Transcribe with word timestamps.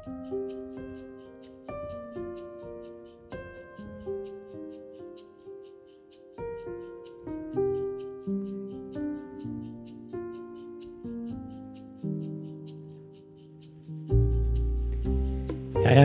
Jeg 0.00 0.08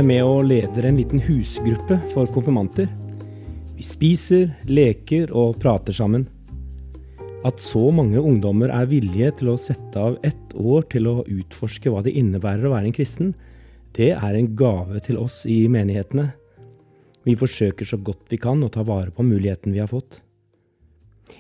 er 0.02 0.04
med 0.04 0.24
og 0.28 0.42
leder 0.50 0.90
en 0.90 0.98
liten 1.00 1.22
husgruppe 1.24 1.96
for 2.12 2.28
konfirmanter. 2.36 2.90
Vi 3.78 3.84
spiser, 3.88 4.50
leker 4.68 5.32
og 5.32 5.56
prater 5.64 5.96
sammen. 5.96 6.26
At 7.48 7.64
så 7.64 7.94
mange 7.96 8.20
ungdommer 8.20 8.76
er 8.76 8.92
villige 8.92 9.32
til 9.40 9.54
å 9.54 9.60
sette 9.62 9.96
av 9.96 10.20
ett 10.20 10.56
år 10.60 10.84
til 10.92 11.08
å 11.08 11.22
utforske 11.24 11.94
hva 11.94 12.04
det 12.04 12.18
innebærer 12.20 12.68
å 12.68 12.74
være 12.76 12.90
en 12.90 12.98
kristen, 12.98 13.32
det 13.96 14.12
er 14.12 14.36
en 14.36 14.52
gave 14.60 15.00
til 15.04 15.18
oss 15.22 15.46
i 15.48 15.66
menighetene. 15.72 16.34
Vi 17.26 17.36
forsøker 17.40 17.88
så 17.88 17.98
godt 17.98 18.28
vi 18.30 18.40
kan 18.42 18.62
å 18.64 18.70
ta 18.72 18.84
vare 18.86 19.14
på 19.16 19.24
muligheten 19.26 19.74
vi 19.74 19.82
har 19.82 19.90
fått. 19.90 20.20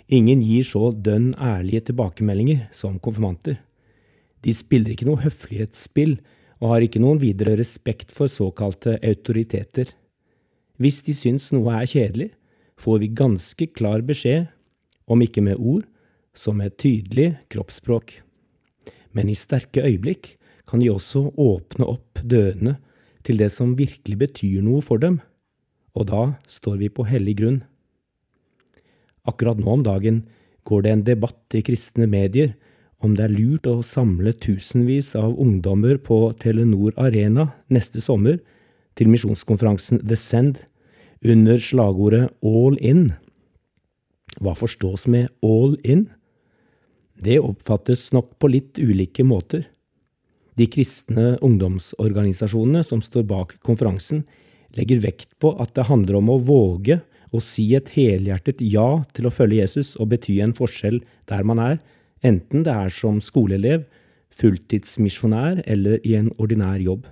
Ingen 0.08 0.42
gir 0.42 0.66
så 0.66 0.90
dønn 0.92 1.34
ærlige 1.36 1.92
tilbakemeldinger 1.92 2.70
som 2.74 2.98
konfirmanter. 2.98 3.60
De 4.42 4.54
spiller 4.56 4.94
ikke 4.94 5.08
noe 5.10 5.22
høflighetsspill 5.26 6.18
og 6.62 6.72
har 6.72 6.86
ikke 6.86 7.02
noen 7.04 7.20
videre 7.22 7.58
respekt 7.60 8.14
for 8.16 8.32
såkalte 8.32 8.96
autoriteter. 9.04 9.92
Hvis 10.82 11.02
de 11.06 11.16
syns 11.18 11.52
noe 11.54 11.76
er 11.76 11.90
kjedelig, 11.90 12.32
får 12.80 13.02
vi 13.04 13.12
ganske 13.20 13.68
klar 13.76 14.04
beskjed, 14.06 14.48
om 15.06 15.22
ikke 15.22 15.44
med 15.46 15.60
ord, 15.60 15.86
så 16.36 16.52
med 16.56 16.76
tydelig 16.82 17.36
kroppsspråk. 17.52 18.20
Men 19.16 19.30
i 19.32 19.38
sterke 19.38 19.86
øyeblikk 19.86 20.34
kan 20.70 20.82
de 20.82 20.92
også 20.92 21.30
åpne 21.38 21.88
opp 21.88 22.22
dørene 22.24 22.78
til 23.26 23.40
det 23.42 23.52
som 23.54 23.76
virkelig 23.78 24.18
betyr 24.22 24.66
noe 24.66 24.84
for 24.86 25.02
dem, 25.02 25.20
og 25.96 26.10
da 26.12 26.24
står 26.52 26.80
vi 26.82 26.92
på 26.92 27.08
hellig 27.08 27.38
grunn. 27.42 27.60
Akkurat 29.26 29.60
nå 29.62 29.72
om 29.78 29.86
dagen 29.86 30.24
går 30.66 30.86
det 30.86 30.92
en 30.94 31.06
debatt 31.08 31.58
i 31.58 31.64
kristne 31.66 32.08
medier 32.10 32.54
om 33.04 33.16
det 33.18 33.28
er 33.28 33.34
lurt 33.34 33.68
å 33.70 33.82
samle 33.86 34.34
tusenvis 34.42 35.14
av 35.20 35.36
ungdommer 35.42 36.00
på 36.02 36.20
Telenor 36.42 36.96
Arena 37.02 37.52
neste 37.74 38.02
sommer 38.02 38.40
til 38.98 39.12
misjonskonferansen 39.12 40.02
The 40.02 40.18
Send 40.20 40.64
under 41.26 41.62
slagordet 41.62 42.30
All 42.46 42.78
In. 42.80 43.14
Hva 44.42 44.56
forstås 44.58 45.08
med 45.12 45.30
all 45.44 45.78
in? 45.84 46.10
Det 47.16 47.38
oppfattes 47.40 48.10
nok 48.16 48.34
på 48.40 48.50
litt 48.52 48.80
ulike 48.82 49.24
måter. 49.24 49.64
De 50.56 50.68
kristne 50.72 51.36
ungdomsorganisasjonene 51.44 52.84
som 52.88 53.02
står 53.04 53.26
bak 53.28 53.58
konferansen, 53.66 54.24
legger 54.76 55.02
vekt 55.04 55.34
på 55.40 55.54
at 55.62 55.74
det 55.76 55.88
handler 55.90 56.20
om 56.20 56.32
å 56.32 56.40
våge 56.44 57.02
å 57.36 57.42
si 57.44 57.68
et 57.76 57.92
helhjertet 57.96 58.62
ja 58.64 59.04
til 59.16 59.28
å 59.28 59.34
følge 59.34 59.62
Jesus 59.64 59.96
og 60.00 60.14
bety 60.14 60.38
en 60.44 60.56
forskjell 60.56 61.02
der 61.32 61.44
man 61.48 61.60
er, 61.60 61.80
enten 62.24 62.64
det 62.68 62.74
er 62.74 62.94
som 62.94 63.20
skoleelev, 63.24 63.86
fulltidsmisjonær 64.36 65.62
eller 65.66 66.00
i 66.08 66.16
en 66.20 66.32
ordinær 66.40 66.80
jobb. 66.84 67.06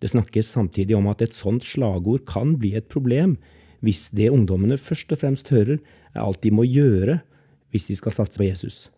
Det 0.00 0.10
snakkes 0.10 0.48
samtidig 0.50 0.96
om 0.96 1.10
at 1.10 1.22
et 1.22 1.36
sånt 1.36 1.66
slagord 1.66 2.24
kan 2.28 2.56
bli 2.58 2.72
et 2.78 2.88
problem 2.90 3.36
hvis 3.84 4.08
det 4.16 4.30
ungdommene 4.32 4.78
først 4.80 5.12
og 5.14 5.22
fremst 5.22 5.50
hører, 5.52 5.78
er 6.14 6.22
alt 6.22 6.42
de 6.44 6.52
må 6.52 6.66
gjøre 6.66 7.20
hvis 7.70 7.86
de 7.90 7.98
skal 7.98 8.14
satse 8.14 8.40
på 8.40 8.48
Jesus. 8.48 8.88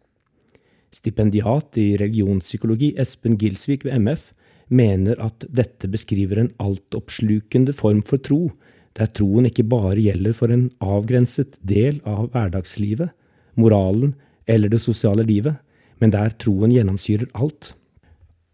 Stipendiat 0.92 1.78
i 1.80 1.94
religionspsykologi 2.00 2.92
Espen 3.00 3.38
Gilsvik 3.40 3.86
ved 3.86 3.96
MF 4.04 4.30
mener 4.72 5.18
at 5.24 5.46
dette 5.48 5.88
beskriver 5.90 6.40
en 6.40 6.52
altoppslukende 6.62 7.72
form 7.76 8.02
for 8.08 8.20
tro, 8.20 8.50
der 8.96 9.08
troen 9.16 9.48
ikke 9.48 9.64
bare 9.64 10.00
gjelder 10.00 10.36
for 10.36 10.52
en 10.52 10.68
avgrenset 10.84 11.56
del 11.64 12.00
av 12.08 12.28
hverdagslivet, 12.32 13.12
moralen 13.56 14.14
eller 14.48 14.72
det 14.72 14.82
sosiale 14.84 15.24
livet, 15.24 15.56
men 16.00 16.12
der 16.12 16.34
troen 16.40 16.72
gjennomsyrer 16.74 17.30
alt. 17.32 17.72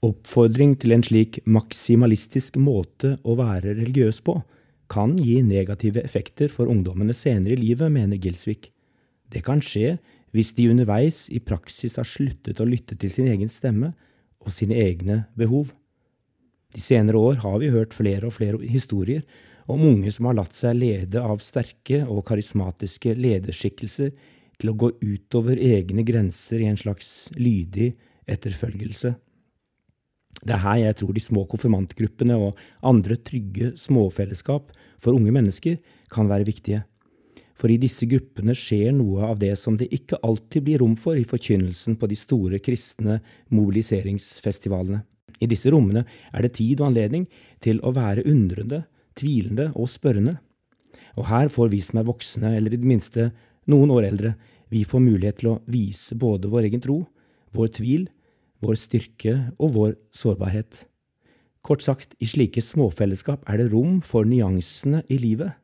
Oppfordring 0.05 0.77
til 0.79 0.95
en 0.95 1.03
slik 1.03 1.41
maksimalistisk 1.47 2.59
måte 2.63 3.17
å 3.27 3.35
være 3.39 3.75
religiøs 3.81 4.23
på 4.23 4.39
kan 4.89 5.17
gi 5.19 5.41
negative 5.43 6.01
effekter 6.07 6.53
for 6.53 6.71
ungdommene 6.71 7.17
senere 7.17 7.57
i 7.57 7.61
livet, 7.61 7.91
mener 7.93 8.21
Gilsvik. 8.21 8.71
Det 9.33 9.45
kan 9.47 9.61
skje 9.65 9.97
hvis 10.37 10.53
de 10.57 10.69
underveis 10.73 11.27
i 11.33 11.41
praksis 11.41 11.97
har 12.01 12.09
sluttet 12.09 12.61
å 12.61 12.69
lytte 12.69 12.97
til 13.01 13.13
sin 13.13 13.29
egen 13.31 13.51
stemme 13.53 13.93
og 14.45 14.53
sine 14.55 14.77
egne 14.79 15.23
behov. 15.39 15.73
De 16.75 16.83
senere 16.85 17.21
år 17.21 17.41
har 17.45 17.61
vi 17.63 17.71
hørt 17.73 17.97
flere 17.97 18.29
og 18.29 18.37
flere 18.37 18.61
historier 18.69 19.25
om 19.69 19.85
unge 19.85 20.13
som 20.13 20.29
har 20.29 20.37
latt 20.37 20.57
seg 20.57 20.77
lede 20.77 21.21
av 21.21 21.41
sterke 21.45 22.03
og 22.09 22.25
karismatiske 22.29 23.15
lederskikkelser 23.17 24.13
til 24.59 24.73
å 24.73 24.77
gå 24.77 24.91
utover 25.01 25.61
egne 25.61 26.05
grenser 26.07 26.65
i 26.65 26.69
en 26.69 26.81
slags 26.81 27.31
lydig 27.37 27.93
etterfølgelse. 28.29 29.15
Det 30.39 30.55
er 30.55 30.63
her 30.63 30.81
jeg 30.83 30.99
tror 31.01 31.15
de 31.17 31.23
små 31.25 31.45
konfirmantgruppene 31.51 32.37
og 32.39 32.59
andre 32.87 33.17
trygge 33.17 33.73
småfellesskap 33.81 34.71
for 35.03 35.17
unge 35.17 35.33
mennesker 35.35 35.79
kan 36.13 36.29
være 36.31 36.47
viktige. 36.47 36.85
For 37.59 37.73
i 37.73 37.79
disse 37.81 38.07
gruppene 38.07 38.55
skjer 38.55 38.93
noe 38.95 39.27
av 39.33 39.41
det 39.43 39.55
som 39.59 39.77
det 39.79 39.91
ikke 39.95 40.21
alltid 40.23 40.67
blir 40.67 40.83
rom 40.83 40.95
for 40.99 41.19
i 41.19 41.27
forkynnelsen 41.27 41.97
på 41.99 42.07
de 42.11 42.19
store 42.19 42.61
kristne 42.63 43.19
mobiliseringsfestivalene. 43.51 45.03
I 45.43 45.47
disse 45.51 45.71
rommene 45.71 46.05
er 46.33 46.45
det 46.45 46.55
tid 46.59 46.81
og 46.81 46.93
anledning 46.93 47.27
til 47.63 47.81
å 47.83 47.93
være 47.95 48.27
undrende, 48.31 48.85
tvilende 49.19 49.73
og 49.75 49.91
spørrende. 49.91 50.37
Og 51.19 51.27
her 51.31 51.51
får 51.51 51.73
vi 51.75 51.83
som 51.83 51.99
er 51.99 52.07
voksne, 52.07 52.55
eller 52.55 52.75
i 52.75 52.79
det 52.79 52.87
minste 52.87 53.31
noen 53.71 53.91
år 53.91 54.07
eldre, 54.13 54.35
vi 54.71 54.85
får 54.87 55.03
mulighet 55.03 55.41
til 55.41 55.55
å 55.55 55.59
vise 55.71 56.15
både 56.19 56.51
vår 56.53 56.69
egen 56.69 56.83
tro, 56.85 57.01
vår 57.57 57.73
tvil, 57.79 58.07
vår 58.63 58.79
styrke 58.79 59.35
og 59.59 59.75
vår 59.75 59.97
sårbarhet. 60.15 60.85
Kort 61.65 61.83
sagt, 61.83 62.15
i 62.23 62.29
slike 62.29 62.63
småfellesskap 62.63 63.43
er 63.51 63.59
det 63.61 63.71
rom 63.73 63.99
for 64.05 64.29
nyansene 64.29 65.03
i 65.11 65.19
livet. 65.21 65.57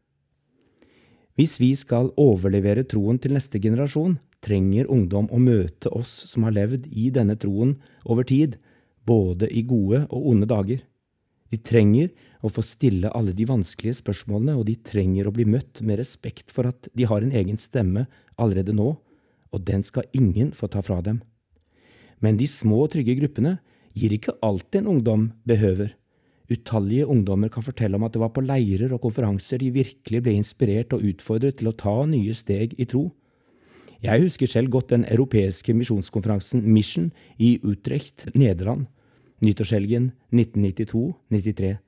Hvis 1.35 1.57
vi 1.59 1.73
skal 1.75 2.13
overlevere 2.21 2.85
troen 2.87 3.19
til 3.19 3.35
neste 3.35 3.59
generasjon, 3.59 4.21
trenger 4.45 4.91
ungdom 4.93 5.27
å 5.35 5.41
møte 5.43 5.91
oss 5.91 6.13
som 6.31 6.47
har 6.47 6.55
levd 6.55 6.87
i 6.93 7.09
denne 7.11 7.35
troen 7.41 7.75
over 8.05 8.27
tid, 8.29 8.59
både 9.03 9.49
i 9.51 9.65
gode 9.67 10.05
og 10.15 10.29
onde 10.31 10.47
dager. 10.47 10.85
De 11.51 11.59
trenger 11.59 12.13
å 12.45 12.51
få 12.51 12.63
stille 12.67 13.11
alle 13.15 13.35
de 13.35 13.47
vanskelige 13.49 13.99
spørsmålene, 14.01 14.55
og 14.59 14.69
de 14.69 14.77
trenger 14.87 15.27
å 15.27 15.35
bli 15.35 15.47
møtt 15.49 15.83
med 15.83 15.99
respekt 16.01 16.55
for 16.55 16.71
at 16.71 16.89
de 16.95 17.07
har 17.11 17.23
en 17.23 17.35
egen 17.35 17.59
stemme 17.61 18.07
allerede 18.39 18.75
nå, 18.75 18.95
og 19.55 19.67
den 19.67 19.83
skal 19.87 20.07
ingen 20.15 20.53
få 20.55 20.71
ta 20.71 20.83
fra 20.83 21.01
dem. 21.03 21.21
Men 22.23 22.39
de 22.39 22.47
små, 22.51 22.85
trygge 22.91 23.19
gruppene 23.19 23.59
gir 23.95 24.15
ikke 24.15 24.39
alt 24.43 24.75
en 24.79 24.91
ungdom 24.97 25.29
behøver. 25.47 25.95
Utallige 26.53 27.07
ungdommer 27.09 27.49
kan 27.49 27.65
fortelle 27.65 27.97
om 27.97 28.05
at 28.05 28.13
det 28.13 28.21
var 28.21 28.33
på 28.37 28.45
leirer 28.45 28.93
og 28.93 29.01
konferanser 29.07 29.63
de 29.63 29.71
virkelig 29.73 30.21
ble 30.23 30.35
inspirert 30.37 30.93
og 30.93 31.05
utfordret 31.09 31.57
til 31.61 31.71
å 31.71 31.77
ta 31.77 31.95
nye 32.09 32.35
steg 32.37 32.75
i 32.77 32.85
tro. 32.85 33.09
Jeg 34.05 34.21
husker 34.21 34.51
selv 34.51 34.69
godt 34.69 34.91
den 34.93 35.07
europeiske 35.09 35.73
misjonskonferansen 35.73 36.61
Mission 36.69 37.09
i 37.41 37.57
Utrecht, 37.65 38.27
Nederland, 38.37 38.85
nyttårshelgen 39.41 40.11
1992–93. 40.37 41.79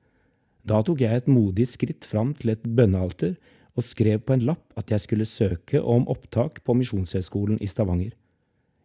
Da 0.67 0.81
tok 0.81 1.03
jeg 1.05 1.21
et 1.21 1.29
modig 1.29 1.67
skritt 1.69 2.07
fram 2.09 2.33
til 2.33 2.55
et 2.55 2.65
bønnealter 2.65 3.35
og 3.77 3.85
skrev 3.85 4.23
på 4.25 4.33
en 4.33 4.47
lapp 4.49 4.73
at 4.79 4.89
jeg 4.89 5.03
skulle 5.03 5.29
søke 5.29 5.83
om 5.83 6.07
opptak 6.09 6.63
på 6.65 6.73
Misjonshøgskolen 6.79 7.61
i 7.61 7.69
Stavanger. 7.69 8.15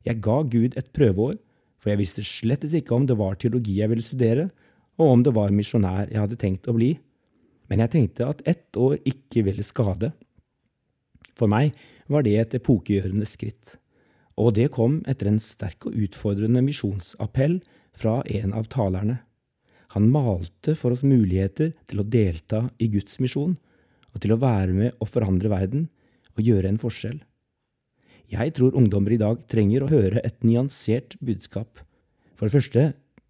Jeg 0.04 0.20
ga 0.20 0.42
Gud 0.42 0.76
et 0.76 0.92
prøveår, 0.92 1.38
for 1.80 1.90
jeg 1.90 2.02
visste 2.02 2.24
slettes 2.26 2.76
ikke 2.76 2.94
om 2.94 3.08
det 3.08 3.16
var 3.18 3.40
teologi 3.40 3.78
jeg 3.80 3.88
ville 3.90 4.04
studere, 4.04 4.50
og 5.00 5.14
om 5.14 5.22
det 5.24 5.32
var 5.36 5.54
misjonær 5.54 6.10
jeg 6.10 6.20
hadde 6.20 6.40
tenkt 6.40 6.68
å 6.68 6.76
bli. 6.76 6.94
Men 7.70 7.84
jeg 7.84 7.92
tenkte 7.94 8.28
at 8.28 8.42
ett 8.48 8.76
år 8.76 8.98
ikke 9.08 9.46
ville 9.46 9.64
skade. 9.64 10.12
For 11.32 11.48
meg 11.48 11.72
var 12.12 12.26
det 12.26 12.34
et 12.36 12.56
epokegjørende 12.58 13.26
skritt, 13.28 13.78
og 14.36 14.54
det 14.58 14.68
kom 14.74 15.00
etter 15.08 15.30
en 15.30 15.40
sterk 15.40 15.86
og 15.88 15.96
utfordrende 15.96 16.60
misjonsappell 16.64 17.60
fra 17.96 18.20
en 18.28 18.52
av 18.56 18.68
talerne. 18.72 19.20
Han 19.96 20.08
malte 20.12 20.74
for 20.78 20.94
oss 20.94 21.04
muligheter 21.04 21.72
til 21.88 22.00
å 22.00 22.08
delta 22.08 22.66
i 22.80 22.88
Guds 22.92 23.18
misjon, 23.20 23.58
og 24.12 24.20
til 24.20 24.34
å 24.34 24.40
være 24.40 24.72
med 24.76 24.96
og 25.00 25.08
forandre 25.08 25.48
verden 25.52 25.86
og 26.36 26.44
gjøre 26.44 26.68
en 26.72 26.80
forskjell. 26.80 27.20
Jeg 28.32 28.54
tror 28.56 28.76
ungdommer 28.76 29.12
i 29.12 29.20
dag 29.20 29.40
trenger 29.52 29.84
å 29.84 29.90
høre 29.92 30.22
et 30.24 30.38
nyansert 30.44 31.18
budskap. 31.20 31.80
For 32.36 32.48
det 32.48 32.56
første, 32.56 32.84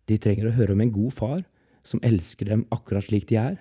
de 0.06 0.18
trenger 0.22 0.50
å 0.50 0.54
høre 0.54 0.76
om 0.76 0.82
en 0.84 0.94
god 0.94 1.14
far 1.14 1.40
som 1.86 2.02
elsker 2.06 2.48
dem 2.48 2.66
akkurat 2.74 3.06
slik 3.06 3.28
de 3.30 3.38
er. 3.40 3.60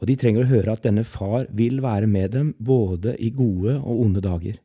Og 0.00 0.08
de 0.10 0.16
trenger 0.20 0.44
å 0.44 0.50
høre 0.50 0.74
at 0.76 0.84
denne 0.84 1.04
far 1.08 1.46
vil 1.56 1.80
være 1.84 2.08
med 2.10 2.34
dem 2.36 2.52
både 2.58 3.16
i 3.22 3.30
gode 3.32 3.78
og 3.78 4.02
onde 4.04 4.22
dager. 4.24 4.58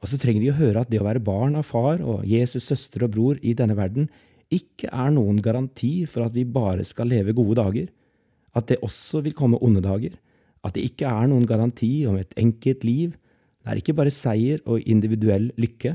Og 0.00 0.08
så 0.08 0.18
trenger 0.18 0.42
de 0.42 0.50
å 0.50 0.58
høre 0.58 0.82
at 0.82 0.90
det 0.90 1.00
å 1.02 1.06
være 1.06 1.22
barn 1.22 1.58
av 1.60 1.68
far 1.68 2.00
og 2.00 2.24
Jesus' 2.26 2.70
søster 2.70 3.04
og 3.04 3.14
bror 3.14 3.40
i 3.44 3.54
denne 3.54 3.76
verden 3.78 4.08
ikke 4.50 4.90
er 4.90 5.12
noen 5.14 5.38
garanti 5.44 6.06
for 6.10 6.26
at 6.26 6.34
vi 6.34 6.46
bare 6.48 6.86
skal 6.88 7.10
leve 7.12 7.36
gode 7.36 7.60
dager, 7.60 7.90
at 8.56 8.66
det 8.66 8.80
også 8.82 9.22
vil 9.22 9.36
komme 9.38 9.60
onde 9.62 9.82
dager, 9.84 10.16
at 10.66 10.74
det 10.74 10.88
ikke 10.88 11.08
er 11.08 11.28
noen 11.30 11.46
garanti 11.46 12.02
om 12.08 12.18
et 12.18 12.32
enkelt 12.40 12.84
liv, 12.84 13.14
det 13.60 13.70
er 13.70 13.80
ikke 13.82 13.94
bare 13.94 14.12
seier 14.12 14.62
og 14.64 14.82
individuell 14.88 15.50
lykke, 15.60 15.94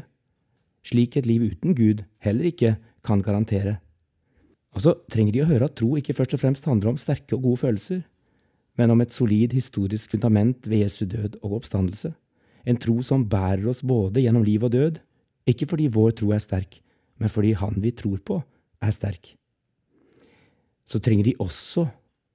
slik 0.86 1.18
et 1.18 1.28
liv 1.28 1.50
uten 1.50 1.76
Gud 1.76 2.06
heller 2.24 2.48
ikke 2.48 2.76
kan 3.04 3.26
garantere. 3.26 3.80
Og 4.76 4.84
så 4.84 4.94
trenger 5.12 5.36
de 5.36 5.44
å 5.46 5.48
høre 5.50 5.70
at 5.70 5.78
tro 5.80 5.94
ikke 5.96 6.16
først 6.18 6.36
og 6.36 6.42
fremst 6.42 6.68
handler 6.68 6.92
om 6.92 7.00
sterke 7.00 7.38
og 7.38 7.46
gode 7.48 7.62
følelser, 7.64 8.04
men 8.76 8.92
om 8.92 9.02
et 9.02 9.14
solid 9.16 9.56
historisk 9.56 10.12
fundament 10.12 10.68
ved 10.68 10.84
Jesu 10.84 11.06
død 11.08 11.40
og 11.42 11.62
oppstandelse, 11.62 12.12
en 12.66 12.80
tro 12.82 12.98
som 13.06 13.24
bærer 13.30 13.68
oss 13.72 13.84
både 13.86 14.24
gjennom 14.26 14.44
liv 14.44 14.66
og 14.68 14.74
død, 14.74 15.00
ikke 15.48 15.70
fordi 15.70 15.88
vår 15.94 16.16
tro 16.20 16.34
er 16.36 16.44
sterk, 16.44 16.82
men 17.22 17.32
fordi 17.32 17.54
Han 17.56 17.80
vi 17.80 17.94
tror 17.96 18.20
på, 18.20 18.42
er 18.82 18.92
sterk. 18.92 19.36
Så 20.86 21.00
trenger 21.00 21.30
de 21.30 21.40
også 21.40 21.86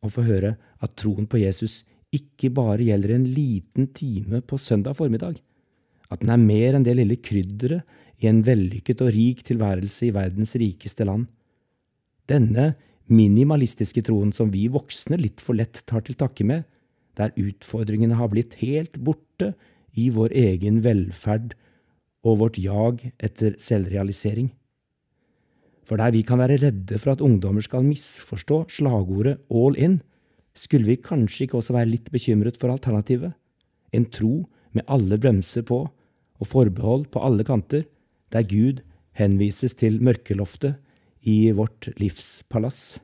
å 0.01 0.09
få 0.11 0.25
høre 0.25 0.57
at 0.81 0.97
troen 0.97 1.27
på 1.29 1.43
Jesus 1.43 1.83
ikke 2.15 2.51
bare 2.55 2.87
gjelder 2.87 3.15
en 3.15 3.27
liten 3.29 3.91
time 3.95 4.41
på 4.41 4.59
søndag 4.59 4.97
formiddag, 4.99 5.37
at 6.11 6.23
den 6.23 6.33
er 6.33 6.41
mer 6.41 6.75
enn 6.75 6.87
det 6.87 6.97
lille 6.97 7.21
krydderet 7.23 7.85
i 8.21 8.31
en 8.31 8.41
vellykket 8.47 9.05
og 9.05 9.13
rik 9.15 9.45
tilværelse 9.47 10.09
i 10.09 10.15
verdens 10.15 10.57
rikeste 10.59 11.07
land. 11.07 11.29
Denne 12.31 12.75
minimalistiske 13.11 14.05
troen 14.07 14.31
som 14.35 14.53
vi 14.55 14.69
voksne 14.71 15.19
litt 15.19 15.43
for 15.43 15.59
lett 15.59 15.83
tar 15.91 16.05
til 16.07 16.19
takke 16.19 16.47
med, 16.47 16.63
der 17.19 17.35
utfordringene 17.39 18.17
har 18.21 18.31
blitt 18.31 18.55
helt 18.63 19.01
borte 19.03 19.53
i 19.99 20.07
vår 20.15 20.33
egen 20.39 20.79
velferd 20.85 21.57
og 22.23 22.39
vårt 22.45 22.61
jag 22.61 23.03
etter 23.19 23.57
selvrealisering. 23.59 24.53
For 25.83 25.99
der 25.99 26.13
vi 26.15 26.23
kan 26.23 26.39
være 26.39 26.61
redde 26.63 27.01
for 27.03 27.17
at 27.17 27.25
ungdommer 27.25 27.65
skal 27.67 27.83
misforstå 27.83 28.63
slagordet 28.71 29.41
all 29.51 29.75
in, 29.75 29.99
skulle 30.55 30.87
vi 30.87 31.01
kanskje 31.03 31.47
ikke 31.49 31.59
også 31.59 31.75
være 31.75 31.91
litt 31.91 32.13
bekymret 32.15 32.61
for 32.61 32.71
alternativet, 32.71 33.33
en 33.91 34.07
tro 34.07 34.45
med 34.77 34.87
alle 34.87 35.19
bremser 35.19 35.65
på 35.67 35.83
og 36.41 36.47
forbehold 36.47 37.09
på 37.11 37.23
alle 37.27 37.43
kanter, 37.45 37.89
der 38.31 38.47
Gud 38.47 38.85
henvises 39.19 39.75
til 39.75 39.99
mørkeloftet 39.99 40.79
i 41.21 41.53
vårt 41.53 41.89
livspalass. 42.01 43.01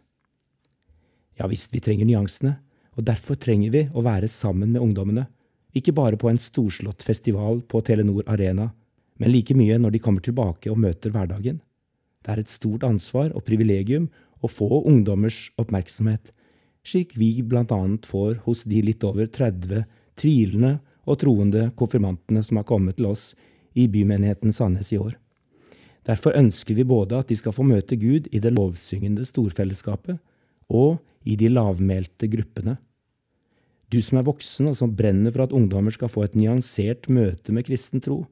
Ja 1.37 1.49
visst, 1.51 1.75
vi 1.75 1.83
trenger 1.85 2.09
nyansene, 2.09 2.57
og 2.97 3.05
derfor 3.05 3.37
trenger 3.37 3.73
vi 3.75 3.83
å 3.93 4.05
være 4.05 4.29
sammen 4.33 4.73
med 4.73 4.83
ungdommene, 4.83 5.27
ikke 5.77 5.93
bare 5.93 6.17
på 6.17 6.31
en 6.31 6.41
storslått 6.41 7.05
festival 7.05 7.61
på 7.69 7.83
Telenor 7.85 8.25
Arena, 8.33 8.71
men 9.21 9.33
like 9.33 9.57
mye 9.57 9.77
når 9.81 9.97
de 9.97 10.01
kommer 10.05 10.25
tilbake 10.25 10.71
og 10.73 10.81
møter 10.81 11.13
hverdagen. 11.13 11.61
Det 12.25 12.33
er 12.33 12.41
et 12.41 12.53
stort 12.53 12.85
ansvar 12.89 13.35
og 13.37 13.45
privilegium 13.45 14.09
å 14.41 14.49
få 14.49 14.83
ungdommers 14.89 15.51
oppmerksomhet, 15.61 16.33
slik 16.87 17.17
vi 17.19 17.45
annet 17.53 18.07
får 18.07 18.41
hos 18.47 18.65
de 18.65 18.81
litt 18.83 19.05
over 19.05 19.27
30 19.27 19.85
tvilende 20.17 20.79
og 21.07 21.21
troende 21.21 21.71
konfirmantene 21.77 22.43
som 22.43 22.57
har 22.57 22.67
kommet 22.69 22.97
til 22.97 23.11
oss 23.11 23.35
i 23.75 23.87
bymenigheten 23.89 24.53
Sandnes 24.53 24.93
i 24.93 24.99
år. 24.99 25.17
Derfor 26.07 26.37
ønsker 26.39 26.77
vi 26.79 26.87
både 26.87 27.19
at 27.19 27.31
de 27.31 27.37
skal 27.39 27.55
få 27.55 27.67
møte 27.67 27.99
Gud 27.99 28.29
i 28.31 28.41
det 28.43 28.53
lovsyngende 28.55 29.27
storfellesskapet 29.27 30.21
og 30.71 31.01
i 31.27 31.35
de 31.39 31.51
lavmælte 31.51 32.29
gruppene. 32.31 32.77
Du 33.91 33.99
som 34.03 34.19
er 34.19 34.27
voksen 34.27 34.71
og 34.71 34.77
som 34.79 34.95
brenner 34.99 35.35
for 35.35 35.47
at 35.47 35.55
ungdommer 35.55 35.95
skal 35.95 36.11
få 36.11 36.27
et 36.27 36.39
nyansert 36.39 37.09
møte 37.11 37.55
med 37.55 37.67
kristen 37.67 38.03
tro, 38.03 38.25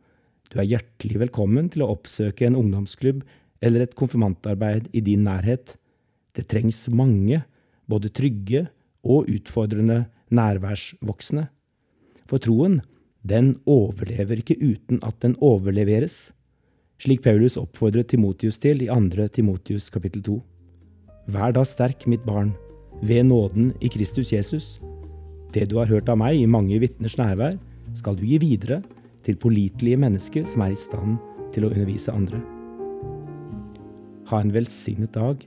du 0.51 0.61
er 0.61 0.69
hjertelig 0.71 1.19
velkommen 1.25 1.71
til 1.73 1.83
å 1.83 1.91
oppsøke 1.95 2.47
en 2.47 2.59
ungdomsklubb 2.59 3.23
eller 3.65 3.85
et 3.85 3.97
konfirmantarbeid 3.99 4.91
i 4.95 5.03
din 5.03 5.25
nærhet. 5.27 5.75
Det 6.35 6.47
trengs 6.51 6.85
mange, 6.95 7.41
både 7.91 8.11
trygge 8.15 8.67
og 9.03 9.31
utfordrende 9.31 10.05
nærværsvoksne. 10.35 11.49
For 12.29 12.43
troen, 12.43 12.83
den 13.25 13.55
overlever 13.67 14.43
ikke 14.43 14.59
uten 14.61 15.01
at 15.07 15.19
den 15.25 15.35
overleveres 15.43 16.35
slik 17.03 17.23
Paulus 17.25 17.57
oppfordret 17.61 18.09
Timotius 18.13 18.59
til 18.63 18.83
i 18.85 18.89
2. 18.89 19.29
Timotius 19.35 19.91
kapittel 19.91 20.23
2. 20.23 20.39
Vær 21.35 21.55
da 21.57 21.65
sterk, 21.65 22.07
mitt 22.07 22.25
barn, 22.27 22.53
ved 23.03 23.25
nåden 23.25 23.73
i 23.81 23.89
Kristus 23.89 24.33
Jesus. 24.33 24.81
Det 25.55 25.71
du 25.71 25.79
har 25.79 25.87
hørt 25.91 26.09
av 26.09 26.19
meg 26.19 26.41
i 26.41 26.47
mange 26.51 26.79
vitners 26.83 27.17
nærvær, 27.19 27.57
skal 27.95 28.17
du 28.17 28.25
gi 28.27 28.39
videre 28.43 28.83
til 29.25 29.39
pålitelige 29.41 30.01
mennesker 30.01 30.45
som 30.49 30.67
er 30.67 30.75
i 30.75 30.81
stand 30.81 31.17
til 31.55 31.67
å 31.67 31.73
undervise 31.73 32.13
andre. 32.13 32.43
Ha 34.31 34.41
en 34.41 34.55
velsignet 34.55 35.15
dag 35.15 35.43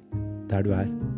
der 0.50 0.64
du 0.64 0.74
er. 0.76 1.17